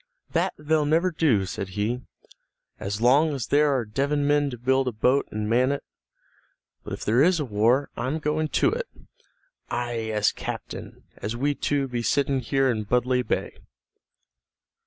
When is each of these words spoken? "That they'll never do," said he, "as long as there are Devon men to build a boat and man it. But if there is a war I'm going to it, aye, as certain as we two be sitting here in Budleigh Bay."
"That 0.31 0.55
they'll 0.57 0.87
never 0.87 1.11
do," 1.11 1.45
said 1.45 1.69
he, 1.77 2.01
"as 2.79 3.01
long 3.01 3.35
as 3.35 3.45
there 3.45 3.69
are 3.71 3.85
Devon 3.85 4.25
men 4.25 4.49
to 4.49 4.57
build 4.57 4.87
a 4.87 4.91
boat 4.91 5.27
and 5.29 5.47
man 5.47 5.71
it. 5.71 5.83
But 6.83 6.93
if 6.93 7.05
there 7.05 7.21
is 7.21 7.39
a 7.39 7.45
war 7.45 7.91
I'm 7.95 8.17
going 8.17 8.47
to 8.47 8.71
it, 8.71 8.87
aye, 9.69 10.09
as 10.09 10.29
certain 10.35 11.03
as 11.17 11.35
we 11.35 11.53
two 11.53 11.87
be 11.87 12.01
sitting 12.01 12.39
here 12.39 12.67
in 12.67 12.85
Budleigh 12.85 13.21
Bay." 13.23 13.59